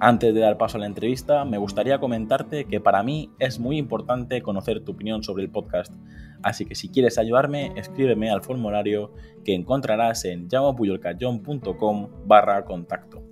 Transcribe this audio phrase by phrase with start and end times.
[0.00, 3.78] Antes de dar paso a la entrevista, me gustaría comentarte que para mí es muy
[3.78, 5.92] importante conocer tu opinión sobre el podcast,
[6.40, 9.12] así que si quieres ayudarme, escríbeme al formulario
[9.44, 13.24] que encontrarás en llamapuyolcayón.com barra contacto.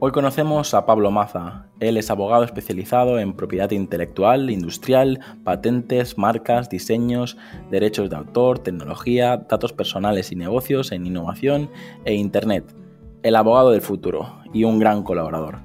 [0.00, 1.68] Hoy conocemos a Pablo Maza.
[1.78, 7.36] Él es abogado especializado en propiedad intelectual, industrial, patentes, marcas, diseños,
[7.70, 11.70] derechos de autor, tecnología, datos personales y negocios en innovación
[12.04, 12.85] e Internet
[13.26, 15.58] el abogado del futuro y un gran colaborador.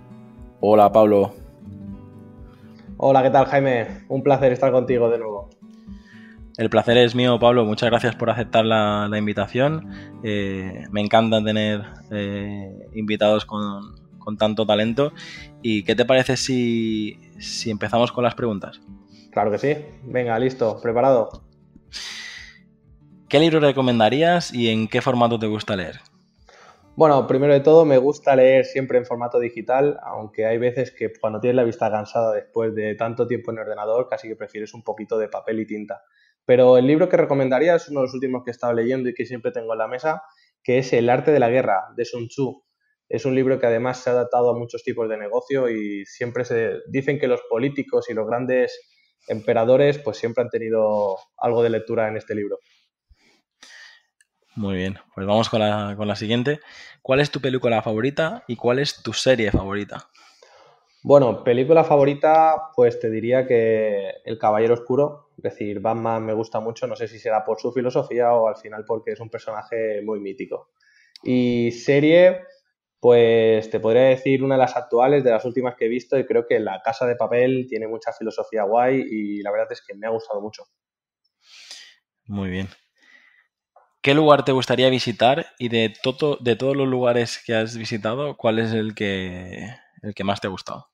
[0.62, 1.36] Hola Pablo.
[2.98, 4.03] Hola, ¿qué tal Jaime?
[4.09, 5.52] Un placer estar contigo de nuevo.
[6.58, 7.64] El placer es mío, Pablo.
[7.64, 9.88] Muchas gracias por aceptar la, invitación.
[10.23, 13.96] Eh, me encanta tener eh, invitados con,
[14.40, 15.14] tanto talento.
[15.62, 18.81] ¿Y qué te parece si, si empezamos con las preguntas?
[19.31, 19.75] Claro que sí.
[20.03, 21.44] Venga, listo, preparado.
[23.30, 26.00] ¿Qué libro recomendarías y en qué formato te gusta leer?
[26.97, 31.09] Bueno, primero de todo me gusta leer siempre en formato digital, aunque hay veces que
[31.20, 34.73] cuando tienes la vista cansada después de tanto tiempo en el ordenador, casi que prefieres
[34.73, 36.03] un poquito de papel y tinta.
[36.45, 39.14] Pero el libro que recomendaría es uno de los últimos que he estado leyendo y
[39.14, 40.22] que siempre tengo en la mesa,
[40.62, 42.64] que es El arte de la guerra, de Sun Tzu.
[43.08, 46.44] Es un libro que además se ha adaptado a muchos tipos de negocio y siempre
[46.44, 48.80] se dicen que los políticos y los grandes
[49.28, 52.59] emperadores pues siempre han tenido algo de lectura en este libro.
[54.56, 56.59] Muy bien, pues vamos con la, con la siguiente.
[57.02, 60.09] ¿Cuál es tu película favorita y cuál es tu serie favorita?
[61.03, 66.59] Bueno, película favorita, pues te diría que El Caballero Oscuro, es decir, Batman me gusta
[66.59, 70.02] mucho, no sé si será por su filosofía o al final porque es un personaje
[70.03, 70.70] muy mítico.
[71.24, 72.42] Y serie,
[73.00, 76.25] pues te podría decir una de las actuales, de las últimas que he visto, y
[76.28, 79.96] creo que La Casa de Papel tiene mucha filosofía guay y la verdad es que
[79.96, 80.66] me ha gustado mucho.
[82.28, 82.68] Muy bien.
[84.01, 88.35] ¿Qué lugar te gustaría visitar y de, todo, de todos los lugares que has visitado,
[88.35, 89.67] cuál es el que,
[90.01, 90.88] el que más te ha gustado?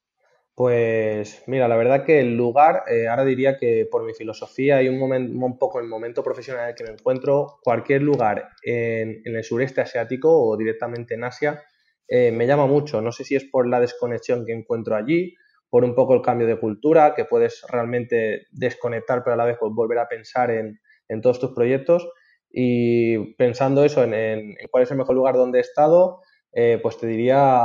[0.53, 4.89] Pues mira, la verdad que el lugar, eh, ahora diría que por mi filosofía y
[4.89, 9.21] un, momento, un poco el momento profesional en el que me encuentro, cualquier lugar en,
[9.23, 11.63] el sureste asiático o directamente en Asia
[12.09, 13.01] eh, me llama mucho.
[13.01, 15.33] No sé si es por la desconexión que encuentro allí,
[15.69, 19.55] por un poco el cambio de cultura, que puedes realmente desconectar pero a la vez
[19.57, 22.09] pues, volver a pensar en, en todos tus proyectos.
[22.49, 26.21] Y pensando eso en, cuál es el mejor lugar donde he estado,
[26.51, 27.61] eh, pues te diría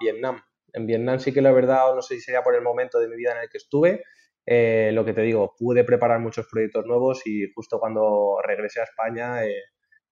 [0.00, 0.42] Vietnam.
[0.72, 3.16] En Vietnam sí que la verdad, no sé si sería por el momento de mi
[3.16, 4.02] vida en el que estuve,
[4.44, 8.84] eh, lo que te digo, pude preparar muchos proyectos nuevos y justo cuando regresé a
[8.84, 9.56] España, eh,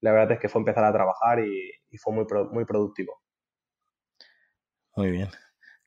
[0.00, 3.22] la verdad es que fue empezar a trabajar y, fue muy, muy productivo.
[4.96, 5.28] Muy bien,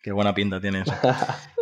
[0.01, 0.87] qué buena pinta tienes.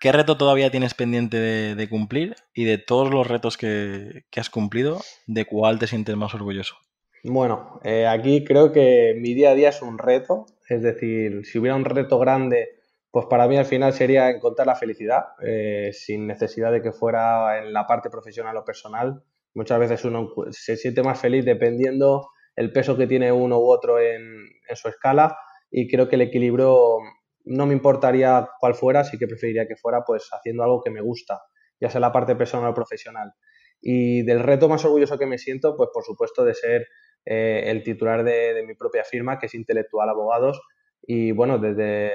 [0.00, 1.38] ¿Qué reto todavía tienes pendiente
[1.74, 2.36] de, cumplir?
[2.54, 6.76] Y de todos los retos que, has cumplido, ¿de cuál te sientes más orgulloso?
[7.24, 10.46] Bueno, eh, aquí creo que mi día a día es un reto.
[10.68, 12.68] Es decir, si hubiera un reto grande,
[13.10, 17.58] pues para mí al final sería encontrar la felicidad, eh, sin necesidad de que fuera
[17.58, 19.22] en la parte profesional o personal.
[19.54, 23.98] Muchas veces uno se siente más feliz dependiendo el peso que tiene uno u otro
[23.98, 24.22] en,
[24.68, 25.38] en su escala
[25.70, 26.98] y creo que el equilibrio
[27.46, 31.00] no me importaría cuál fuera, sí que preferiría que fuera pues haciendo algo que me
[31.00, 31.40] gusta,
[31.80, 33.32] ya sea la parte personal o profesional.
[33.80, 36.86] Y del reto más orgulloso que me siento, pues por supuesto de ser
[37.24, 40.60] eh, el titular de, mi propia firma, que es Intelectual Abogados.
[41.02, 42.10] Y bueno, desde,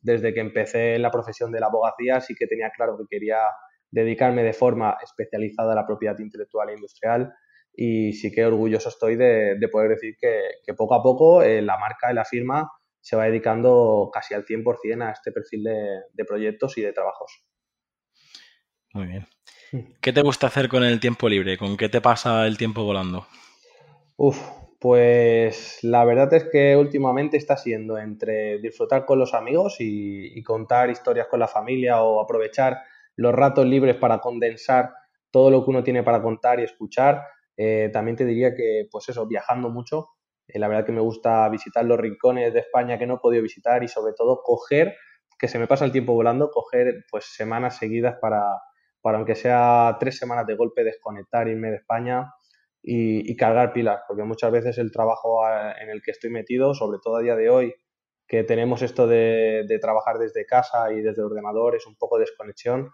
[0.00, 3.38] desde que empecé en la profesión de la abogacía sí que tenía claro que quería
[3.90, 7.32] dedicarme de forma especializada a la propiedad intelectual e industrial
[7.74, 12.10] y sí que orgulloso estoy de, poder decir que, poco a poco eh, la marca
[12.10, 12.70] y la firma
[13.02, 17.44] se va dedicando casi al 100% a este perfil de, proyectos y de trabajos.
[18.94, 19.26] Muy bien.
[19.72, 19.94] Mm.
[20.00, 21.58] ¿Qué te gusta hacer con el tiempo libre?
[21.58, 23.26] ¿Con qué te pasa el tiempo volando?
[24.16, 24.38] Uf,
[24.78, 30.88] pues la verdad es que últimamente está siendo entre disfrutar con los amigos y, contar
[30.88, 32.82] historias con la familia o aprovechar
[33.16, 34.92] los ratos libres para condensar
[35.32, 37.24] todo lo que uno tiene para contar y escuchar.
[37.56, 40.10] Eh, también te diría que, pues eso, viajando mucho,
[40.48, 43.82] la verdad que me gusta visitar los rincones de España que no he podido visitar
[43.82, 44.94] y sobre todo coger,
[45.38, 48.42] que se me pasa el tiempo volando, coger pues semanas seguidas para,
[49.00, 52.32] para aunque sea tres semanas de golpe, desconectar, irme de España
[52.82, 57.16] y, cargar pilas, porque muchas veces el trabajo en el que estoy metido, sobre todo
[57.16, 57.74] a día de hoy,
[58.26, 62.16] que tenemos esto de, de, trabajar desde casa y desde el ordenador, es un poco
[62.18, 62.90] de desconexión.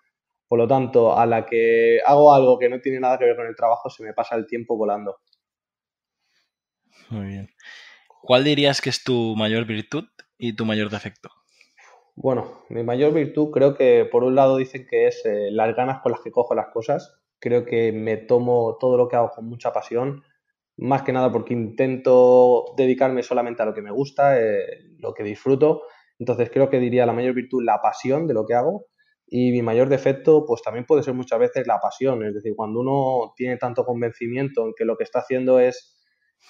[0.48, 3.46] Por lo tanto, a la que hago algo que no tiene nada que ver con
[3.46, 5.18] el trabajo, se me pasa el tiempo volando.
[7.10, 7.50] Muy bien.
[8.22, 10.04] ¿Cuál dirías que es tu mayor virtud
[10.36, 11.30] y tu mayor defecto?
[12.14, 16.00] Bueno, mi mayor virtud creo que por un lado dicen que es eh, las ganas
[16.00, 17.20] con las que cojo las cosas.
[17.38, 20.24] Creo que me tomo todo lo que hago con mucha pasión,
[20.76, 24.64] más que nada porque intento dedicarme solamente a lo que me gusta, eh,
[24.98, 25.82] lo que disfruto.
[26.18, 28.86] Entonces creo que diría la mayor virtud la pasión de lo que hago
[29.28, 32.24] y mi mayor defecto pues también puede ser muchas veces la pasión.
[32.24, 35.97] Es decir, cuando uno tiene tanto convencimiento en que lo que está haciendo es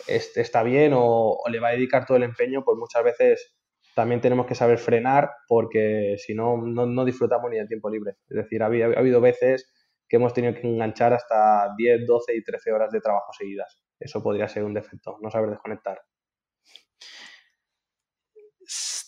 [0.07, 3.55] está bien o, le va a dedicar todo el empeño, pues muchas veces
[3.95, 8.17] también tenemos que saber frenar porque si no, no, disfrutamos ni del tiempo libre.
[8.29, 9.73] Es decir, ha, habido veces
[10.09, 13.83] que hemos tenido que enganchar hasta 10, 12 y 13 horas de trabajo seguidas.
[13.99, 16.01] Eso podría ser un defecto, no saber desconectar.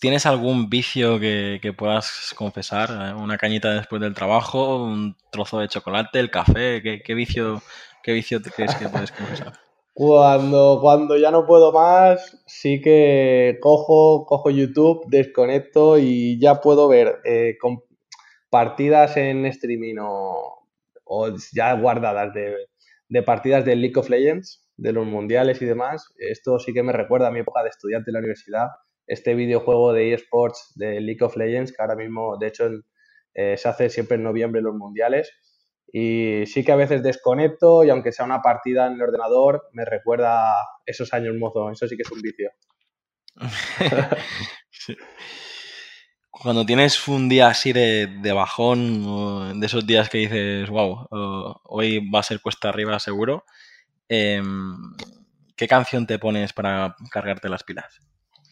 [0.01, 3.15] ¿Tienes algún vicio que, puedas confesar?
[3.17, 4.83] ¿Una cañita después del trabajo?
[4.83, 6.19] ¿Un trozo de chocolate?
[6.19, 6.83] ¿El café?
[7.05, 7.63] ¿Qué, vicio,
[8.03, 9.53] qué vicio crees que puedes confesar?
[9.93, 16.89] Cuando, cuando ya no puedo más, sí que cojo, cojo YouTube, desconecto y ya puedo
[16.89, 17.57] ver eh,
[18.49, 20.67] partidas en streaming o,
[21.53, 26.07] ya guardadas de, partidas de League of Legends, de los mundiales y demás.
[26.19, 28.69] Esto sí que me recuerda a mi época de estudiante en la universidad.
[29.07, 32.71] Este videojuego de eSports de League of Legends, que ahora mismo, de hecho,
[33.35, 35.33] eh, se hace siempre en noviembre los mundiales
[35.93, 39.85] y sí que a veces desconecto y aunque sea una partida en el ordenador, me
[39.85, 40.55] recuerda
[40.87, 41.71] esos años mozo.
[41.71, 42.51] Eso sí que es un vicio.
[46.31, 51.07] Cuando tienes un día así de, bajón, de esos días que dices, wow,
[51.65, 53.45] hoy va a ser cuesta arriba seguro,
[54.09, 54.95] em,
[55.57, 58.01] ¿qué canción te pones para cargarte las pilas?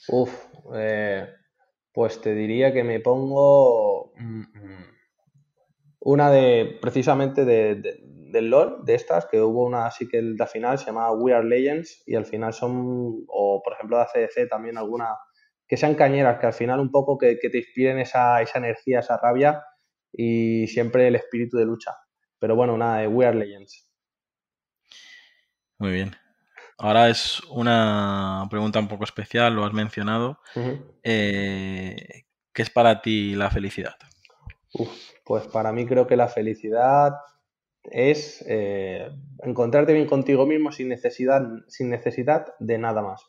[0.08, 0.31] Uf,
[0.75, 1.29] eh,
[1.93, 4.12] pues te diría que me pongo...
[4.17, 4.88] Mm, mm,
[6.00, 8.00] una de, precisamente de,
[8.31, 11.47] del LOL, de estas, que hubo una así que la final se llamaba We Are
[11.47, 15.17] Legends y al final son, o por ejemplo de ACDC también alguna,
[15.67, 19.19] que sean cañeras, que al final un poco que, te inspiren esa, esa energía, esa
[19.19, 19.62] rabia
[20.12, 21.95] y siempre el espíritu de lucha.
[22.39, 23.89] Pero bueno, nada, de We Are Legends.
[25.79, 26.17] Muy bien.
[26.79, 30.41] Ahora es una pregunta un poco especial, lo has mencionado.
[31.03, 33.97] Eh, ¿Qué es para ti la felicidad?
[35.25, 37.12] Pues para mí creo que la felicidad
[37.85, 39.09] es eh,
[39.43, 43.23] encontrarte bien contigo mismo sin necesidad, sin necesidad de nada más.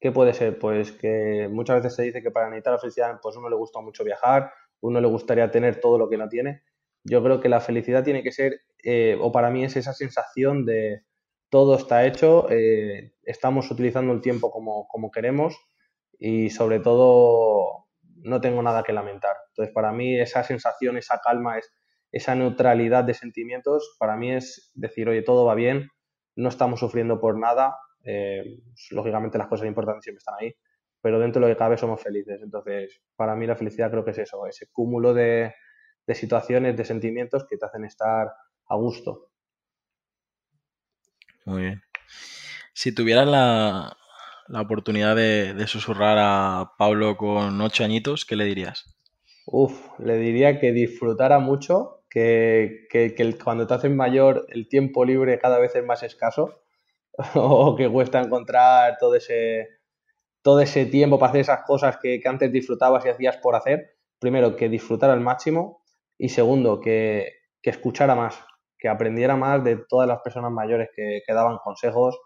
[0.00, 0.58] ¿Qué puede ser?
[0.58, 3.80] Pues que muchas veces se dice que para necesitar la felicidad, pues uno le gusta
[3.80, 6.62] mucho viajar, uno le gustaría tener todo lo que no tiene.
[7.04, 10.64] Yo creo que la felicidad tiene que ser, eh, o para mí es esa sensación
[10.66, 11.02] de
[11.50, 15.56] todo está hecho, eh, estamos utilizando el tiempo como, como queremos
[16.18, 17.86] y sobre todo
[18.16, 19.36] no tengo nada que lamentar.
[19.52, 21.72] Entonces, para mí esa sensación, esa calma, es,
[22.10, 25.88] esa neutralidad de sentimientos, para mí es decir, oye, todo va bien,
[26.36, 28.60] no estamos sufriendo por nada, eh,
[28.90, 30.54] lógicamente las cosas importantes siempre están ahí,
[31.00, 32.40] pero dentro de lo que cabe somos felices.
[32.42, 35.54] Entonces, para mí la felicidad creo que es eso, ese cúmulo de,
[36.06, 38.32] de situaciones, de sentimientos que te hacen estar
[38.66, 39.30] a gusto.
[41.44, 41.82] Muy bien.
[42.72, 43.96] Si tuvieras la,
[44.48, 48.84] la oportunidad de, susurrar a Pablo con ocho añitos, ¿qué le dirías?
[49.46, 52.86] Uf, le diría que disfrutara mucho, que,
[53.42, 56.62] cuando te haces mayor el tiempo libre cada vez es más escaso
[57.34, 59.68] o que cuesta encontrar todo ese,
[60.42, 63.96] todo ese tiempo para hacer esas cosas que, antes disfrutabas y hacías por hacer.
[64.18, 65.82] Primero, que disfrutara al máximo
[66.18, 67.32] y segundo, que,
[67.62, 68.38] escuchara más,
[68.78, 72.18] que aprendiera más de todas las personas mayores que, que daban consejos,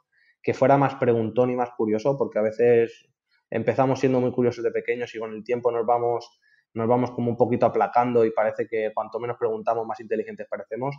[0.42, 3.06] que fuera más preguntón y más curioso, porque a veces
[3.50, 6.40] empezamos siendo muy curiosos de pequeños y con el tiempo nos vamos,
[6.76, 10.94] nos vamos como un poquito aplacando y parece que cuanto menos preguntamos, más inteligentes parecemos,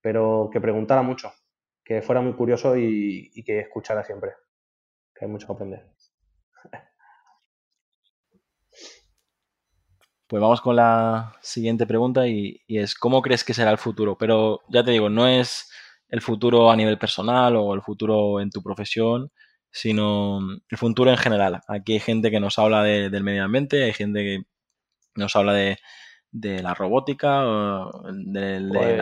[0.00, 1.30] pero que preguntara mucho,
[1.84, 4.32] que fuera muy curioso y, que escuchara siempre,
[5.14, 5.86] que hay mucho que aprender.
[10.26, 14.16] Pues vamos con la siguiente pregunta y, es, ¿cómo crees que será el futuro?
[14.16, 15.70] Pero ya te digo, no es
[16.08, 19.30] el futuro a nivel personal o el futuro en tu profesión,
[19.70, 21.60] sino el futuro en general.
[21.68, 24.49] Aquí hay gente que nos habla del medio ambiente, hay gente que
[25.20, 25.78] nos habla de,
[26.62, 27.44] la robótica,
[28.12, 28.98] de, pues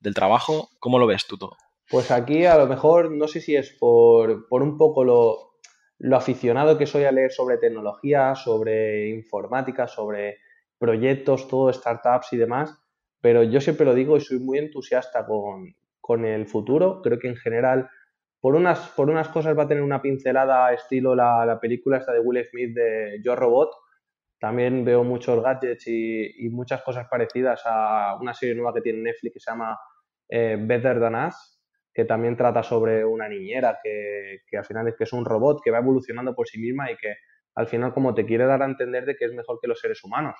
[0.00, 0.70] del trabajo.
[0.78, 1.56] ¿Cómo lo ves tú todo?
[1.90, 5.58] Pues aquí a lo mejor, no sé si es por, por un poco lo,
[5.98, 10.38] lo aficionado que soy a leer sobre tecnología, sobre informática, sobre
[10.78, 12.76] proyectos, todo startups y demás,
[13.20, 17.02] pero yo siempre lo digo y soy muy entusiasta con, con el futuro.
[17.02, 17.88] Creo que en general
[18.40, 22.12] por unas, por unas cosas va a tener una pincelada estilo la, la película esta
[22.12, 23.70] de Will Smith de Yo Robot.
[24.42, 29.34] También veo muchos gadgets y, muchas cosas parecidas a una serie nueva que tiene Netflix
[29.34, 29.78] que se llama
[30.28, 31.62] eh, Better Than Us,
[31.94, 35.70] que también trata sobre una niñera que, al final es que es un robot que
[35.70, 37.14] va evolucionando por sí misma y que
[37.54, 40.02] al final como te quiere dar a entender de que es mejor que los seres
[40.02, 40.34] humanos.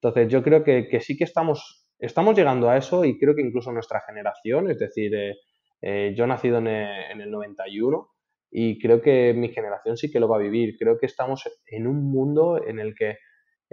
[0.00, 3.72] Entonces yo creo que, sí que estamos, estamos llegando a eso y creo que incluso
[3.72, 5.34] nuestra generación, es decir, eh,
[5.80, 8.08] eh, yo nacido en en el 91
[8.52, 10.76] y creo que mi generación sí que lo va a vivir.
[10.78, 13.16] Creo que estamos en un mundo en el que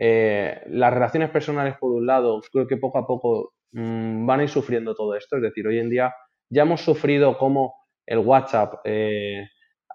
[0.02, 4.44] eh, las relaciones personales, por un lado, creo que poco a poco mmm, van a
[4.44, 5.36] ir sufriendo todo esto.
[5.36, 6.16] Es decir, hoy en día
[6.50, 7.74] ya hemos sufrido como
[8.06, 9.46] el WhatsApp eh,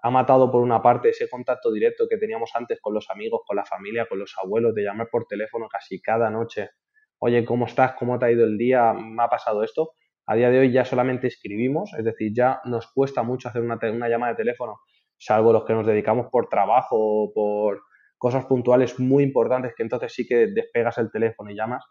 [0.03, 3.55] ha matado por una parte ese contacto directo que teníamos antes con los amigos, con
[3.55, 6.69] la familia, con los abuelos, de llamar por teléfono casi cada noche.
[7.17, 7.93] Oye, ¿cómo estás?
[7.93, 8.93] ¿Cómo te ha ido el día?
[8.93, 9.93] ¿Me ha pasado esto?
[10.27, 13.79] A día de hoy ya solamente escribimos, es decir, ya nos cuesta mucho hacer una,
[13.81, 14.81] una llamada de teléfono,
[15.17, 17.81] salvo los que nos dedicamos por trabajo o por
[18.25, 21.85] cosas puntuales muy importantes que entonces sí que despegas el teléfono y llamas.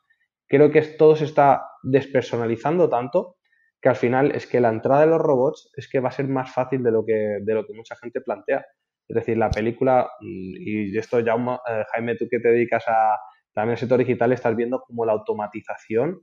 [0.49, 3.37] Creo que todo se está despersonalizando tanto
[3.81, 6.27] que al final es que la entrada de los robots es que va a ser
[6.27, 8.67] más fácil de lo que, de lo que mucha gente plantea.
[9.07, 13.17] Es decir, la película, y esto ya, eh, Jaime, tú que te dedicas a
[13.53, 16.21] también al sector digital, estás viendo como la automatización,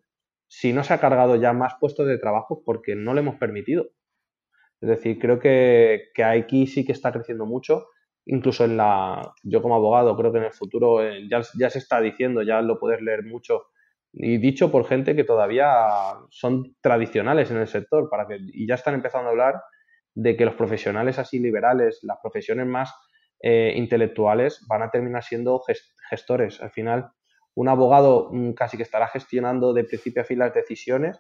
[0.50, 3.86] si no se ha cargado ya más puestos de trabajo porque no le hemos permitido.
[4.82, 7.86] Es decir, creo que, que aquí sí que está creciendo mucho,
[8.26, 11.80] incluso en la, yo como abogado creo que en el futuro eh, ya, ya se
[11.80, 13.64] está diciendo, ya lo puedes leer mucho,
[14.14, 15.70] y dicho por gente que todavía
[16.30, 19.62] son tradicionales en el sector para que, y ya están empezando a hablar
[20.14, 22.94] de que los profesionales así liberales, las profesiones más
[23.42, 25.62] eh, intelectuales van a terminar siendo
[26.10, 26.62] gestores.
[26.62, 27.12] Al final,
[27.56, 31.20] un abogado mm, casi que estará gestionando de principio a fin las decisiones,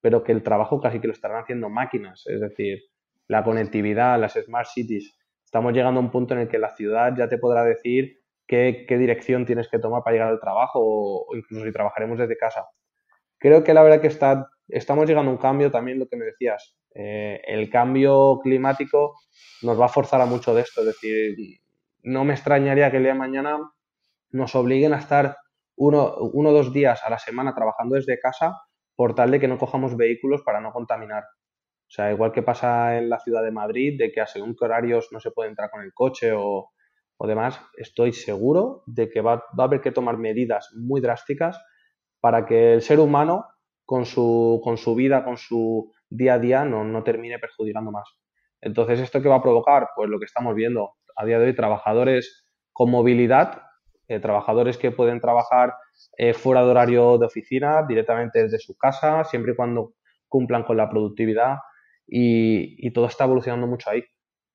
[0.00, 2.24] pero que el trabajo casi que lo estarán haciendo máquinas.
[2.26, 2.80] Es decir,
[3.28, 5.16] la conectividad, las smart cities.
[5.52, 8.86] Estamos llegando a un punto en el que la ciudad ya te podrá decir qué,
[8.88, 12.68] dirección tienes que tomar para llegar al trabajo o, incluso si trabajaremos desde casa.
[13.36, 16.24] Creo que la verdad que está, estamos llegando a un cambio también, lo que me
[16.24, 16.74] decías.
[16.94, 19.18] Eh, el cambio climático
[19.60, 20.80] nos va a forzar a mucho de esto.
[20.80, 21.36] Es decir,
[22.02, 23.58] no me extrañaría que el día de mañana
[24.30, 25.36] nos obliguen a estar
[25.76, 28.56] uno o dos días a la semana trabajando desde casa
[28.96, 31.24] por tal de que no cojamos vehículos para no contaminar.
[31.92, 34.64] O sea, igual que pasa en la ciudad de Madrid, de que a según qué
[34.64, 36.70] horarios no se puede entrar con el coche o,
[37.18, 41.62] o demás, estoy seguro de que va, a haber que tomar medidas muy drásticas
[42.18, 43.44] para que el ser humano,
[43.84, 48.08] con su, con su vida, con su día a día, no, no termine perjudicando más.
[48.62, 49.90] Entonces, ¿esto qué va a provocar?
[49.94, 53.64] Pues lo que estamos viendo a día de hoy, trabajadores con movilidad,
[54.08, 55.74] eh, trabajadores que pueden trabajar
[56.16, 59.92] eh, fuera de horario de oficina, directamente desde su casa, siempre y cuando
[60.26, 61.58] cumplan con la productividad
[62.14, 64.04] y, y todo está evolucionando mucho ahí.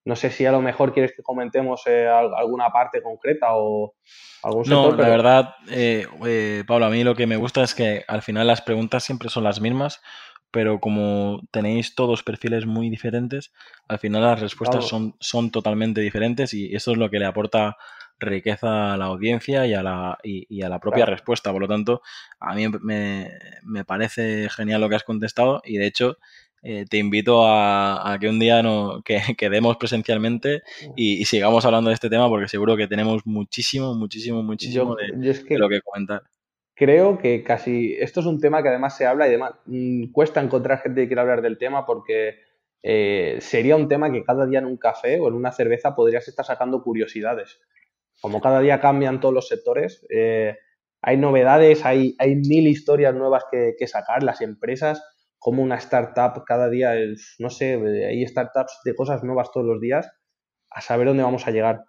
[0.06, 3.96] No sé si a lo mejor quieres que comentemos eh, alguna parte concreta o
[4.44, 4.92] algún sector.
[4.92, 5.04] No, pero...
[5.04, 8.46] la verdad, eh, eh, Pablo, a mí lo que me gusta es que al final
[8.46, 10.02] las preguntas siempre son las mismas,
[10.52, 13.52] pero como tenéis todos perfiles muy diferentes,
[13.90, 14.88] al final las respuestas claro.
[14.88, 17.76] son, son totalmente diferentes y eso es lo que le aporta
[18.20, 21.14] riqueza a la audiencia y a la, y, y a la propia claro.
[21.14, 21.52] respuesta.
[21.52, 22.02] Por lo tanto,
[22.40, 23.32] a mí me,
[23.64, 26.18] me, parece genial lo que has contestado y de hecho
[26.64, 30.64] eh, te invito a, a, que un día no, que quedemos presencialmente
[30.96, 35.18] y, y, sigamos hablando de este tema porque seguro que tenemos muchísimo, muchísimo, muchísimo yo,
[35.18, 36.24] de, yo es que de lo que comentar
[36.76, 40.42] creo que casi esto es un tema que además se habla y demás mmm, cuesta
[40.42, 42.48] encontrar gente que quiera hablar del tema porque
[42.84, 46.28] eh, sería un tema que cada día en un café o en una cerveza podrías
[46.28, 47.60] estar sacando curiosidades.
[48.22, 50.58] Como cada día cambian todos los sectores, eh,
[51.02, 54.24] hay novedades, hay, hay mil historias nuevas que, que, sacar.
[54.24, 55.04] Las empresas,
[55.40, 56.94] como una startup, cada día,
[57.40, 57.76] no sé,
[58.08, 60.10] hay startups de cosas nuevas todos los días,
[60.70, 61.84] a saber dónde vamos a llegar.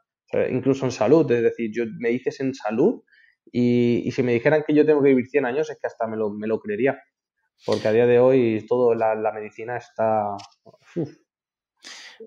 [0.50, 3.02] incluso en salud, es decir, yo, me dices en salud
[3.52, 6.16] y, si me dijeran que yo tengo que vivir 100 años, es que hasta me
[6.16, 6.98] lo, me lo creería.
[7.64, 10.36] Porque a día de hoy todo la, medicina está...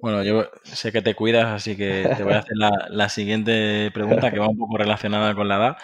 [0.01, 4.31] Bueno, yo sé que te cuidas, así que te voy a hacer la, siguiente pregunta
[4.31, 5.77] que va un poco relacionada con la edad.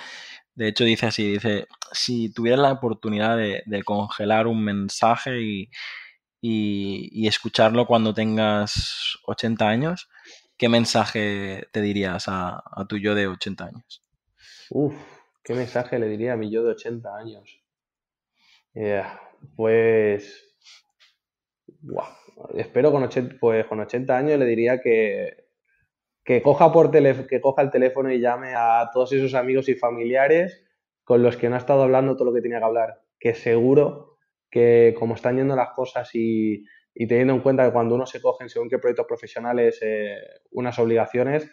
[0.58, 5.70] De hecho, dice así, dice, si tuvieras la oportunidad de, congelar un mensaje y,
[6.42, 10.10] y, y, escucharlo cuando tengas 80 años,
[10.58, 14.04] ¿qué mensaje te dirías a, a tu yo de 80 años?
[14.72, 14.96] Uf,
[15.48, 17.64] ¿Qué mensaje le diría a mi yo de 80 años?
[18.74, 19.18] Yeah,
[19.56, 20.44] pues.
[21.84, 22.04] Wow.
[22.54, 25.47] Espero con 80, pues con 80 años le diría que,
[26.28, 30.62] que, coja por que coja el teléfono y llame a todos esos amigos y familiares
[31.06, 33.02] con los que no ha estado hablando todo lo que tenía que hablar.
[33.18, 34.18] Que seguro
[34.52, 38.22] que como están yendo las cosas y, y teniendo en cuenta que cuando uno se
[38.22, 40.18] coge en según qué proyectos profesionales eh,
[40.52, 41.50] unas obligaciones,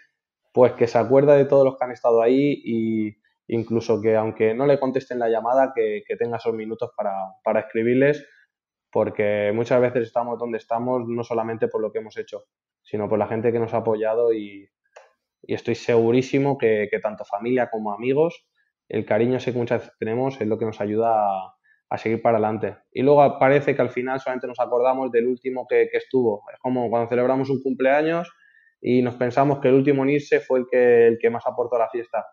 [0.53, 3.17] pues que se acuerda de todos los que han estado ahí y
[3.47, 8.27] incluso que aunque no le contesten la llamada, que, tenga esos minutos para, escribirles,
[8.95, 12.45] porque muchas veces estamos donde estamos no solamente por lo que hemos hecho,
[12.81, 14.71] sino por la gente que nos ha apoyado y,
[15.43, 18.47] estoy segurísimo que, tanto familia como amigos,
[18.89, 21.57] el cariño que muchas veces tenemos es lo que nos ayuda
[21.91, 22.77] a, seguir para adelante.
[22.93, 26.45] Y luego parece que al final solamente nos acordamos del último que, que estuvo.
[26.53, 28.33] Es como cuando celebramos un cumpleaños
[28.81, 31.77] y nos pensamos que el último en irse fue el que, el que más aportó
[31.77, 32.27] a la fiesta.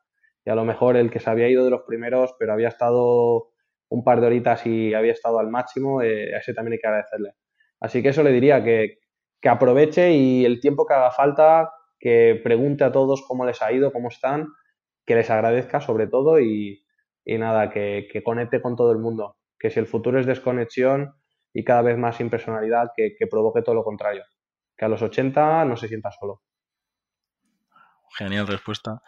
[0.45, 3.51] Y a lo mejor el que se había ido de los primeros, pero había estado
[3.91, 6.87] un par de horitas y había estado al máximo, eh, a ese también hay que
[6.87, 7.35] agradecerle.
[7.79, 8.99] Así que eso le diría, que,
[9.39, 13.71] que aproveche y el tiempo que haga falta, que pregunte a todos cómo les ha
[13.71, 14.47] ido, cómo están,
[15.05, 16.83] que les agradezca sobre todo y,
[17.23, 19.37] y nada, que, que, conecte con todo el mundo.
[19.59, 21.13] Que si el futuro es desconexión
[21.53, 24.23] y cada vez más impersonalidad, que, que provoque todo lo contrario
[24.81, 26.41] que a los 80 no se sienta solo.
[28.17, 29.03] Genial respuesta.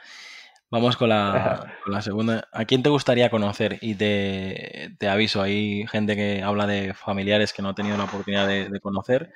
[0.74, 2.48] Vamos con la, segunda.
[2.52, 3.78] ¿A quién te gustaría conocer?
[3.82, 8.48] Y te, aviso, hay gente que habla de familiares que no ha tenido la oportunidad
[8.48, 9.32] de, conocer.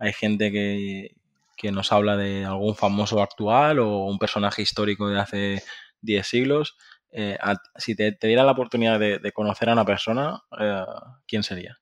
[0.00, 5.62] Hay gente que, nos habla de algún famoso actual o un personaje histórico de hace
[6.00, 6.76] 10 siglos.
[7.12, 7.38] Eh,
[7.76, 10.84] si te, diera la oportunidad de, conocer a una persona, eh,
[11.28, 11.78] ¿quién sería?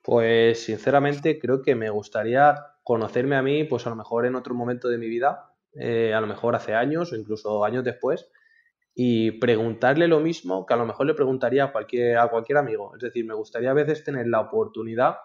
[0.00, 4.54] Pues sinceramente creo que me gustaría conocerme a mí, pues a lo mejor en otro
[4.54, 8.30] momento de mi vida, eh, a lo mejor hace años o incluso años después,
[8.94, 12.94] y preguntarle lo mismo que a lo mejor le preguntaría a cualquier, a cualquier amigo.
[12.94, 15.16] Es decir, me gustaría a veces tener la oportunidad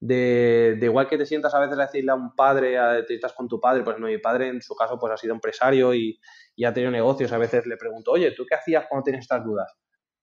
[0.00, 3.32] de, de igual que te sientas a veces a decirle a un padre, te estás
[3.32, 6.18] con tu padre, pues no, mi padre en su caso pues ha sido empresario y,
[6.54, 9.44] y ha tenido negocios, a veces le pregunto, oye, ¿tú qué hacías cuando tienes estas
[9.44, 9.72] dudas?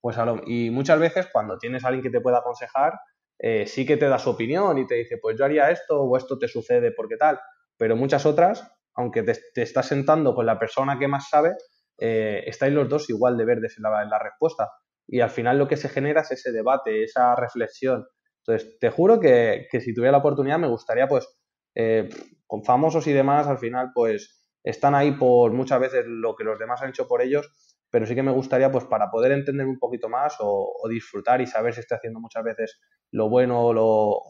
[0.00, 3.00] Pues a y muchas veces cuando tienes a alguien que te pueda aconsejar,
[3.38, 6.16] eh, sí que te da su opinión y te dice, pues yo haría esto o
[6.16, 7.40] esto te sucede porque tal,
[7.76, 11.54] pero muchas otras, aunque te, estás sentando con la persona que más sabe,
[11.98, 14.70] eh, estáis los dos igual de verdes en la, respuesta.
[15.06, 18.06] Y al final lo que se genera es ese debate, esa reflexión.
[18.46, 21.28] Entonces, te juro que, si tuviera la oportunidad me gustaría, pues,
[21.74, 22.08] eh,
[22.46, 26.58] con famosos y demás, al final, pues, están ahí por muchas veces lo que los
[26.58, 27.50] demás han hecho por ellos,
[27.90, 31.46] pero sí que me gustaría, pues, para poder entender un poquito más o, disfrutar y
[31.46, 32.80] saber si estoy haciendo muchas veces
[33.10, 33.72] lo bueno o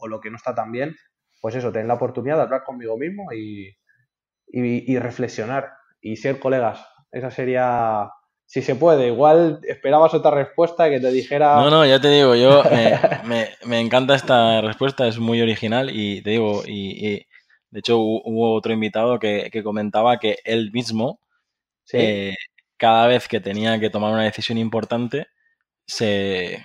[0.07, 0.95] lo, que no está tan bien,
[1.41, 3.75] pues eso, tener la oportunidad de hablar conmigo mismo y,
[4.51, 6.85] reflexionar y ser colegas.
[7.11, 8.09] Esa sería,
[8.45, 9.07] si se puede.
[9.07, 11.55] Igual esperabas otra respuesta que te dijera...
[11.55, 12.63] No, no, ya te digo, yo
[13.65, 17.25] me, encanta esta respuesta, es muy original y te digo, y,
[17.69, 21.19] de hecho hubo otro invitado que, comentaba que él mismo,
[21.93, 22.35] eh,
[22.77, 25.27] cada vez que tenía que tomar una decisión importante,
[25.85, 26.63] se,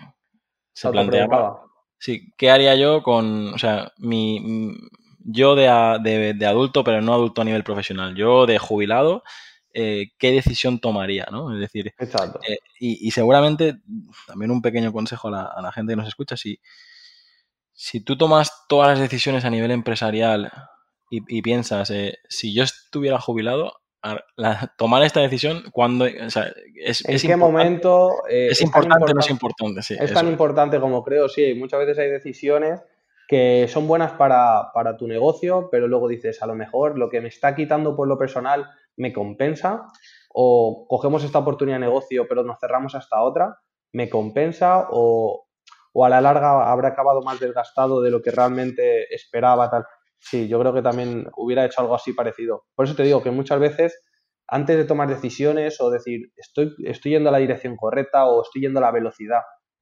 [0.73, 4.41] se planteaba Sí, ¿qué haría yo con, o sea, mi,
[5.25, 5.69] yo de,
[6.47, 9.23] adulto, pero no adulto a nivel profesional, yo de jubilado,
[9.73, 11.55] eh, ¿qué decisión tomaría, no?
[11.55, 13.77] Es decir, eh, y, seguramente,
[14.27, 16.61] también un pequeño consejo a la, gente que nos escucha, si,
[17.73, 20.51] si tú tomas todas las decisiones a nivel empresarial
[21.11, 23.81] y, piensas, eh, si yo estuviera jubilado,
[24.77, 29.31] tomar esta decisión cuando o sea, es, ¿En qué momento eh, es, importante no es
[29.31, 32.81] importante sí, es tan importante como creo sí muchas veces hay decisiones
[33.31, 37.21] que son buenas para, para, tu negocio pero luego dices a lo mejor lo que
[37.21, 38.67] me está quitando por lo personal
[38.97, 39.87] me compensa
[40.35, 43.61] o cogemos esta oportunidad de negocio pero nos cerramos hasta otra
[43.93, 45.47] me compensa o,
[45.93, 49.87] o a la larga habrá acabado más desgastado de lo que realmente esperaba tal
[50.21, 52.67] Sí, yo creo que también hubiera hecho algo así parecido.
[52.75, 54.03] Por eso te digo que muchas veces,
[54.47, 58.63] antes de tomar decisiones o decir, estoy, estoy yendo a la dirección correcta o estoy
[58.63, 59.41] yendo a la velocidad,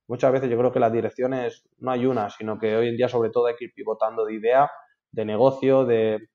[0.09, 3.09] muchas veces yo creo que las direcciones no hay una, sino que hoy en día
[3.09, 4.71] sobre todo hay que ir pivotando de idea,
[5.13, 6.29] de negocio, de,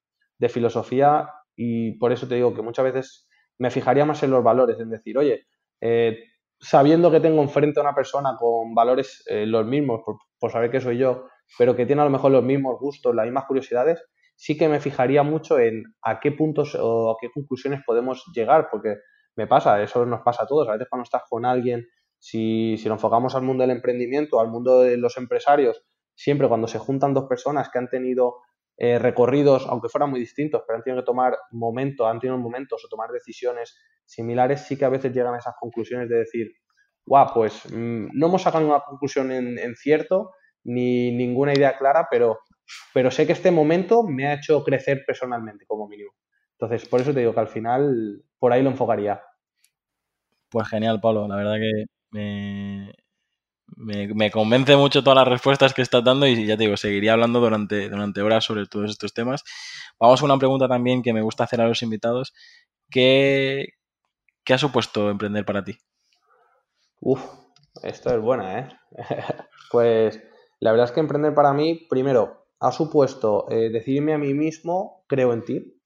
[0.50, 4.78] filosofía y por eso te digo que muchas veces me fijaría más en los valores,
[4.78, 5.46] en decir, oye,
[5.80, 6.20] eh,
[6.60, 10.02] sabiendo que tengo enfrente a una persona con valores eh, los mismos,
[10.38, 13.24] por, saber que soy yo, pero que tiene a lo mejor los mismos gustos, las
[13.24, 14.04] mismas curiosidades,
[14.36, 18.68] sí que me fijaría mucho en a qué puntos o a qué conclusiones podemos llegar,
[18.70, 18.98] porque
[19.38, 20.68] me pasa, eso nos pasa a todos.
[20.68, 21.88] A veces cuando estás con alguien,
[22.24, 25.84] si, si lo enfocamos al mundo del emprendimiento, al mundo de los empresarios,
[26.16, 28.38] siempre cuando se juntan dos personas que han tenido
[28.78, 32.82] eh, recorridos, aunque fueran muy distintos, pero han tenido que tomar momentos, han tenido momentos
[32.86, 36.48] o tomar decisiones similares, sí que a veces llegan a esas conclusiones de decir,
[37.06, 40.32] guau, pues mm, no hemos sacado una conclusión en cierto,
[40.64, 42.40] ni ninguna idea clara, pero,
[42.94, 46.12] pero sé que este momento me ha hecho crecer personalmente, como mínimo.
[46.58, 49.22] Entonces, por eso te digo que al final por ahí lo enfocaría.
[50.50, 51.28] Pues genial, Pablo.
[51.28, 52.94] La verdad que me,
[53.76, 57.40] me, convence mucho todas las respuestas que estás dando y ya te digo, seguiría hablando
[57.40, 59.44] durante, durante horas sobre todos estos temas.
[60.00, 62.34] Vamos a una pregunta también que me gusta hacer a los invitados.
[62.90, 63.70] ¿Qué,
[64.44, 65.78] qué ha supuesto emprender para ti?
[67.02, 67.22] Uf,
[67.82, 68.70] esto es buena, ¿eh?
[69.72, 70.22] pues
[70.60, 75.04] la verdad es que emprender para mí, primero, ha supuesto eh, decirme a mí mismo,
[75.08, 75.82] creo en ti,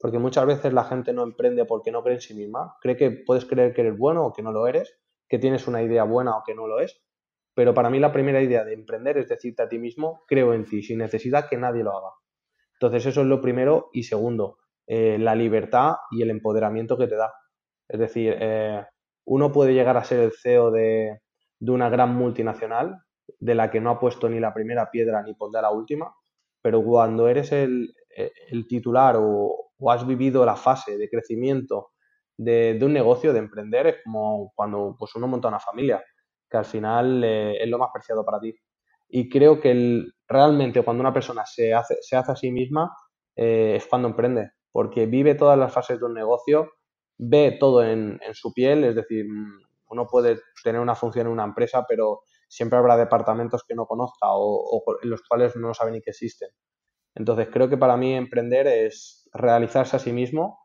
[0.00, 3.10] porque muchas veces la gente no emprende porque no cree en sí misma, cree que
[3.10, 6.36] puedes creer que eres bueno o que no lo eres, que tienes una idea buena
[6.36, 7.02] o que no lo es,
[7.54, 10.64] pero para mí la primera idea de emprender es decirte a ti mismo, creo en
[10.64, 12.14] ti, sin necesidad que nadie lo haga.
[12.74, 17.16] Entonces eso es lo primero y segundo, eh, la libertad y el empoderamiento que te
[17.16, 17.32] da.
[17.88, 18.84] Es decir, eh,
[19.24, 21.20] uno puede llegar a ser el CEO de,
[21.60, 23.02] una gran multinacional
[23.40, 26.14] de la que no ha puesto ni la primera piedra ni pondrá la última,
[26.62, 27.92] pero cuando eres el,
[28.68, 31.90] titular o, has vivido la fase de crecimiento
[32.38, 36.02] de, un negocio, de emprender, es como cuando pues, uno monta una familia,
[36.48, 38.54] que al final eh, es lo más preciado para ti.
[39.08, 42.90] Y creo que realmente cuando una persona se hace, se hace a sí misma
[43.36, 46.70] eh, es cuando emprende, porque vive todas las fases de un negocio
[47.18, 51.44] ve todo en, su piel, es decir, mm, uno puede tener una función en una
[51.44, 56.00] empresa, pero siempre habrá departamentos que no conozca o, en los cuales no sabe ni
[56.00, 56.50] que existen.
[57.14, 60.60] Entonces, creo que para mí emprender es realizarse a sí mismo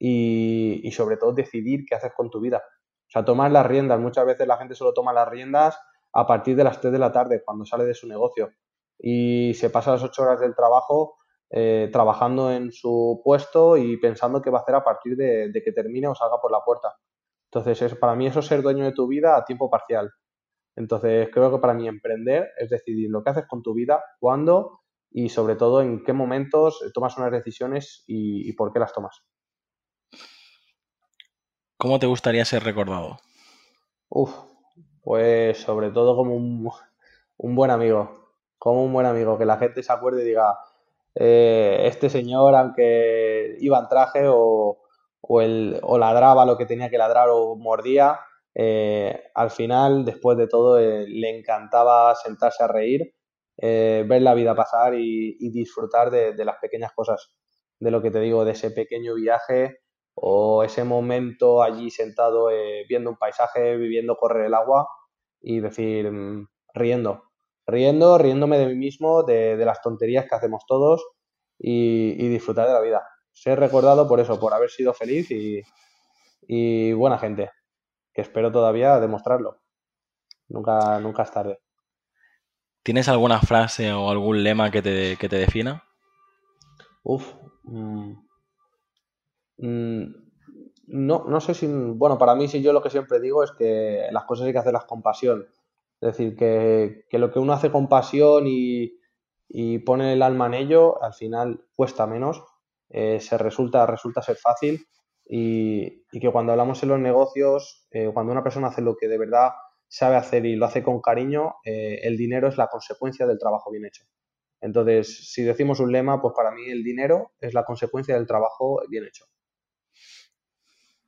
[0.00, 2.62] y, sobre todo decidir qué haces con tu vida.
[2.66, 4.00] O sea, tomar las riendas.
[4.00, 5.78] Muchas veces la gente solo toma las riendas
[6.12, 8.50] a partir de las 3 de la tarde, cuando sale de su negocio.
[8.98, 11.16] Y se pasa las 8 horas del trabajo
[11.50, 15.72] eh, trabajando en su puesto y pensando qué va a hacer a partir de, que
[15.72, 16.94] termine o salga por la puerta.
[17.52, 20.10] Entonces, es, para mí eso es ser dueño de tu vida a tiempo parcial.
[20.76, 24.80] Entonces, creo que para mí emprender es decidir lo que haces con tu vida, cuándo
[25.10, 29.24] y sobre todo en qué momentos tomas unas decisiones y, por qué las tomas.
[31.80, 33.16] ¿Cómo te gustaría ser recordado?
[34.10, 34.30] Uf,
[35.02, 39.90] pues sobre todo como un, buen amigo, como un buen amigo, que la gente se
[39.90, 40.58] acuerde y diga,
[41.14, 44.82] eh, este señor, aunque iba en traje o,
[45.22, 48.20] o, ladraba lo que tenía que ladrar o mordía,
[48.54, 53.14] eh, al final, después de todo, eh, le encantaba sentarse a reír,
[53.56, 57.34] ver la vida pasar y, disfrutar de, las pequeñas cosas,
[57.78, 59.78] de lo que te digo, de ese pequeño viaje
[60.22, 62.48] o ese momento allí sentado
[62.86, 64.86] viendo un paisaje, viviendo correr el agua
[65.40, 67.30] y decir, mm, riendo,
[67.66, 71.02] riendo, riéndome de mí mismo, de, las tonterías que hacemos todos
[71.58, 73.02] y, disfrutar de la vida.
[73.32, 77.50] Ser recordado por eso, por haber sido feliz y, buena gente,
[78.12, 79.62] que espero todavía demostrarlo.
[80.48, 81.60] Nunca, nunca es tarde.
[82.82, 85.84] ¿Tienes alguna frase o algún lema que te, que te defina?
[87.04, 87.34] Uf.
[87.62, 88.29] Mm, mm,
[89.62, 91.66] no, no sé si.
[91.66, 94.58] Bueno, para mí, sí, yo lo que siempre digo es que las cosas hay que
[94.58, 95.46] hacerlas con pasión.
[96.00, 98.98] Es decir, que, lo que uno hace con pasión y,
[99.84, 102.42] pone el alma en ello, al final cuesta menos,
[102.88, 104.86] eh, se resulta, resulta ser fácil
[105.26, 109.18] y, que cuando hablamos en los negocios, eh, cuando una persona hace lo que de
[109.18, 109.50] verdad
[109.88, 113.70] sabe hacer y lo hace con cariño, eh, el dinero es la consecuencia del trabajo
[113.70, 114.04] bien hecho.
[114.60, 118.80] Entonces, si decimos un lema, pues para mí el dinero es la consecuencia del trabajo
[118.88, 119.24] bien hecho.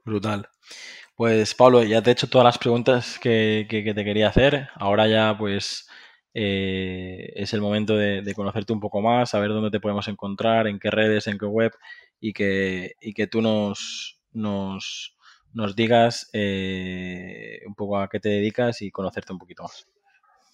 [0.04, 0.48] Brutal.
[1.16, 4.68] Pues Pablo, ya te he hecho todas las preguntas que, te quería hacer.
[4.74, 5.88] Ahora ya pues
[6.34, 10.78] eh, es el momento de, conocerte un poco más, saber dónde te podemos encontrar, en
[10.78, 11.72] qué redes, en qué web
[12.18, 15.16] y que, que tú nos, nos,
[15.76, 19.86] digas eh, un poco a qué te dedicas y conocerte un poquito más.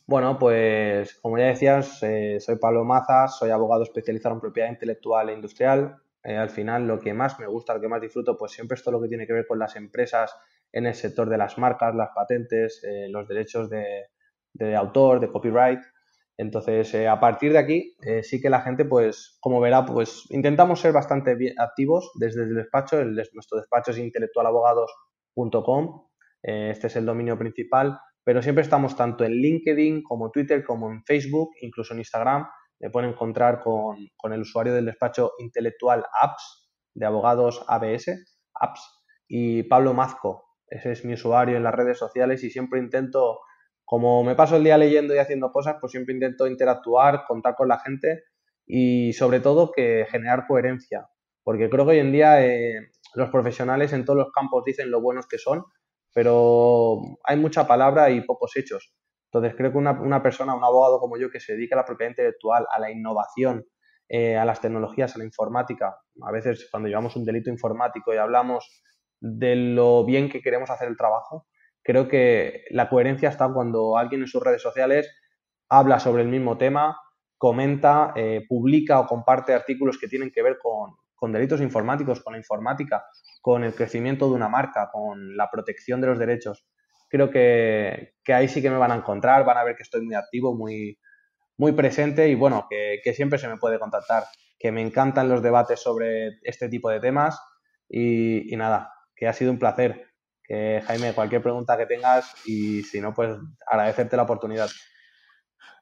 [0.06, 5.28] Bueno, pues como ya decías, eh, soy Pablo Mazas, soy abogado especializado en propiedad intelectual
[5.28, 5.98] e industrial.
[6.24, 8.82] Eh, al final lo que más me gusta, lo que más disfruto, pues siempre es
[8.82, 10.34] todo lo que tiene que ver con las empresas
[10.72, 14.06] en el sector de las marcas, las patentes, eh, los derechos de,
[14.76, 15.80] autor, de copyright.
[16.36, 20.80] Entonces, eh, a partir de aquí, sí que la gente, pues, como verá, pues intentamos
[20.80, 23.04] ser bastante activos desde el despacho.
[23.04, 26.06] Nuestro despacho es intelectualabogados.com.
[26.42, 31.02] este es el dominio principal, pero siempre estamos tanto en LinkedIn como Twitter, como en
[31.04, 32.46] Facebook, incluso en Instagram
[32.80, 33.96] me pueden encontrar con,
[34.32, 38.80] el usuario del despacho intelectual apps de abogados ABS, apps,
[39.26, 40.56] y Pablo Mazco.
[40.66, 43.40] Ese es mi usuario en las redes sociales y siempre intento,
[43.84, 47.68] como me paso el día leyendo y haciendo cosas, pues siempre intento interactuar, contar con
[47.68, 48.24] la gente
[48.66, 51.08] y sobre todo que generar coherencia.
[51.42, 55.00] Porque creo que hoy en día eh, los profesionales en todos los campos dicen lo
[55.00, 55.64] buenos que son,
[56.12, 58.94] pero hay mucha palabra y pocos hechos.
[59.32, 62.10] Entonces, creo que una, persona, un abogado como yo, que se dedica a la propiedad
[62.10, 63.66] intelectual, a la innovación,
[64.08, 68.16] eh, a las tecnologías, a la informática, a veces cuando llevamos un delito informático y
[68.16, 68.82] hablamos
[69.20, 71.46] de lo bien que queremos hacer el trabajo,
[71.82, 75.14] creo que la coherencia está cuando alguien en sus redes sociales
[75.68, 76.98] habla sobre el mismo tema,
[77.36, 82.32] comenta, eh, publica o comparte artículos que tienen que ver con, con delitos informáticos, con
[82.32, 83.04] la informática,
[83.42, 86.66] con el crecimiento de una marca, con la protección de los derechos.
[87.08, 90.14] Creo que, ahí sí que me van a encontrar, van a ver que estoy muy
[90.14, 90.98] activo, muy,
[91.56, 94.24] muy presente y bueno, que, siempre se me puede contactar,
[94.58, 97.40] que me encantan los debates sobre este tipo de temas
[97.88, 100.04] y, nada, que ha sido un placer.
[100.44, 104.68] Que, Jaime, cualquier pregunta que tengas y si no, pues agradecerte la oportunidad.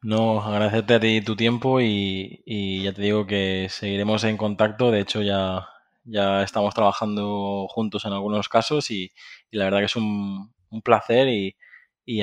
[0.02, 4.90] No, agradecerte a ti tu tiempo y, ya te digo que seguiremos en contacto.
[4.92, 5.68] De hecho, ya,
[6.04, 9.10] ya estamos trabajando juntos en algunos casos y,
[9.50, 11.56] la verdad que es un, placer y,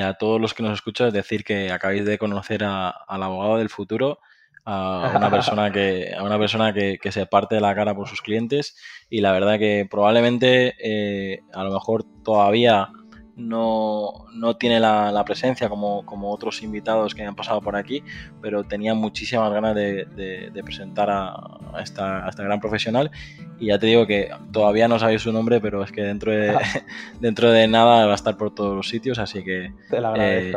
[0.00, 4.18] a todos los que nos escuchan decir que acabáis de conocer al abogado del futuro,
[4.64, 8.22] a una persona que, a una persona que, se parte de la cara por sus
[8.22, 8.76] clientes
[9.10, 12.88] y la verdad que probablemente eh, a lo mejor todavía
[13.36, 18.02] no, no tiene la, presencia como, como, otros invitados que han pasado por aquí,
[18.40, 23.10] pero tenía muchísimas ganas de, presentar a, esta, gran profesional.
[23.58, 26.56] Y ya te digo que todavía no sabéis su nombre, pero es que dentro de,
[27.20, 30.52] dentro de nada va a estar por todos los sitios, así que eh,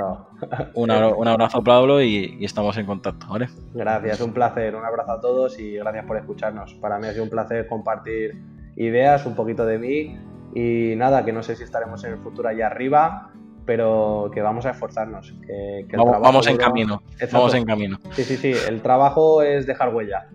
[0.74, 3.28] un, abrazo, Pablo, y, y, estamos en contacto.
[3.30, 3.50] ¿vale?
[3.74, 6.74] Gracias, un placer, un abrazo a todos y gracias por escucharnos.
[6.76, 8.36] Para mí ha sido un placer compartir
[8.76, 10.18] ideas, un poquito de mí
[10.54, 13.32] y nada, que no sé si estaremos en el futuro allá arriba,
[13.66, 15.34] pero que vamos a esforzarnos.
[15.46, 17.02] Que, vamos, en camino.
[17.32, 18.00] Vamos en camino.
[18.12, 18.54] Sí, sí, sí.
[18.68, 20.30] El trabajo es dejar huella.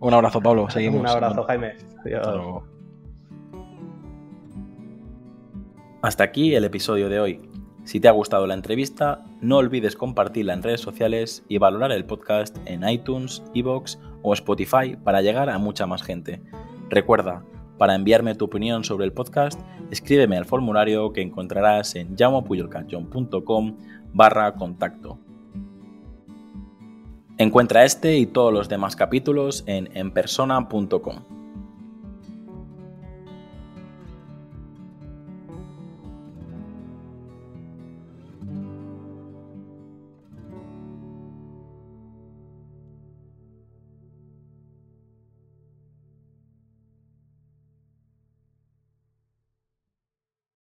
[0.00, 0.70] Un abrazo, Pablo.
[0.70, 1.00] Seguimos.
[1.00, 1.74] Un abrazo, Jaime.
[2.04, 2.62] Adiós.
[6.02, 7.50] Hasta aquí el episodio de hoy.
[7.84, 12.04] Si te ha gustado la entrevista, no olvides compartirla en redes sociales y valorar el
[12.06, 16.40] podcast en iTunes, Evox o Spotify para llegar a mucha más gente.
[16.88, 17.42] Recuerda,
[17.78, 19.60] para enviarme tu opinión sobre el podcast,
[19.90, 23.76] escríbeme al formulario que encontrarás en llamopuyolcanchon.com
[24.12, 25.18] barra contacto.
[27.36, 31.43] Encuentra este y todos los demás capítulos en enpersona.com.